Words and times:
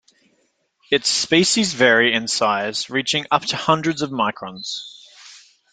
Its 0.89 1.07
species 1.09 1.75
vary 1.75 2.11
in 2.11 2.27
size 2.27 2.89
reaching 2.89 3.23
up 3.29 3.43
to 3.45 3.55
hundreds 3.55 4.01
of 4.01 4.09
microns. 4.09 5.03